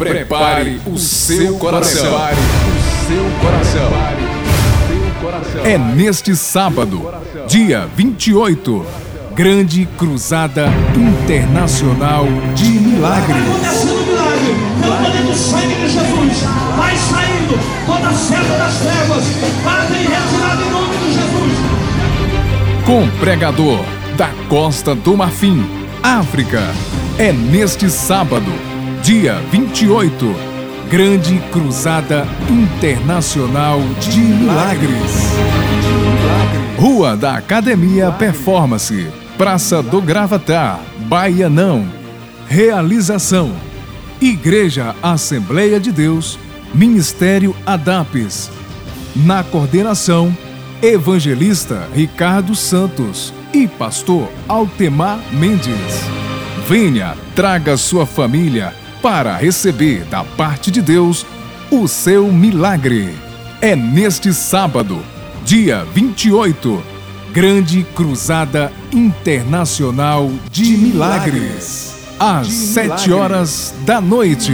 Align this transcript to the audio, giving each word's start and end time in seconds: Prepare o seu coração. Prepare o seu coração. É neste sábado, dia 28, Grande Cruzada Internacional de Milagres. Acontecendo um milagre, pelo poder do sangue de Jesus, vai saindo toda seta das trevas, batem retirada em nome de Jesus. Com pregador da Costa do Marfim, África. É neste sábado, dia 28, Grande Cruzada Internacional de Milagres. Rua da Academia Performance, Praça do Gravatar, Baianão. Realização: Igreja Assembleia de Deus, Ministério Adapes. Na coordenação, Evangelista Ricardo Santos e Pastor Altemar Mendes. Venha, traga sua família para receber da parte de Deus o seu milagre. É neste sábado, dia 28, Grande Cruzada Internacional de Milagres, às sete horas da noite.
Prepare 0.00 0.80
o 0.86 0.96
seu 0.96 1.58
coração. 1.58 2.02
Prepare 2.02 2.34
o 2.34 3.04
seu 3.06 3.24
coração. 5.20 5.62
É 5.62 5.76
neste 5.76 6.34
sábado, 6.34 7.06
dia 7.46 7.86
28, 7.94 8.86
Grande 9.34 9.86
Cruzada 9.98 10.70
Internacional 10.96 12.24
de 12.54 12.64
Milagres. 12.64 13.36
Acontecendo 13.46 13.92
um 13.92 14.06
milagre, 14.06 14.54
pelo 14.80 14.96
poder 14.96 15.22
do 15.22 15.34
sangue 15.34 15.74
de 15.74 15.88
Jesus, 15.90 16.44
vai 16.78 16.96
saindo 16.96 17.58
toda 17.84 18.10
seta 18.14 18.56
das 18.56 18.78
trevas, 18.78 19.24
batem 19.62 20.00
retirada 20.00 20.62
em 20.62 20.70
nome 20.70 20.96
de 20.96 21.12
Jesus. 21.12 21.52
Com 22.86 23.06
pregador 23.20 23.84
da 24.16 24.28
Costa 24.48 24.94
do 24.94 25.14
Marfim, 25.14 25.62
África. 26.02 26.62
É 27.18 27.32
neste 27.34 27.90
sábado, 27.90 28.50
dia 29.02 29.34
28, 29.50 30.34
Grande 30.90 31.38
Cruzada 31.50 32.26
Internacional 32.50 33.80
de 33.98 34.20
Milagres. 34.20 35.32
Rua 36.76 37.16
da 37.16 37.34
Academia 37.36 38.10
Performance, 38.12 39.08
Praça 39.38 39.82
do 39.82 40.02
Gravatar, 40.02 40.80
Baianão. 41.06 41.86
Realização: 42.46 43.52
Igreja 44.20 44.94
Assembleia 45.02 45.80
de 45.80 45.92
Deus, 45.92 46.38
Ministério 46.74 47.56
Adapes. 47.64 48.50
Na 49.16 49.42
coordenação, 49.42 50.36
Evangelista 50.82 51.88
Ricardo 51.94 52.54
Santos 52.54 53.32
e 53.52 53.66
Pastor 53.66 54.28
Altemar 54.46 55.18
Mendes. 55.32 56.04
Venha, 56.68 57.16
traga 57.34 57.76
sua 57.76 58.06
família 58.06 58.74
para 59.02 59.36
receber 59.36 60.04
da 60.04 60.24
parte 60.24 60.70
de 60.70 60.82
Deus 60.82 61.26
o 61.70 61.86
seu 61.86 62.32
milagre. 62.32 63.14
É 63.60 63.76
neste 63.76 64.32
sábado, 64.32 65.02
dia 65.44 65.84
28, 65.94 66.82
Grande 67.32 67.84
Cruzada 67.94 68.72
Internacional 68.92 70.30
de 70.50 70.76
Milagres, 70.76 71.94
às 72.18 72.48
sete 72.48 73.12
horas 73.12 73.74
da 73.84 74.00
noite. 74.00 74.52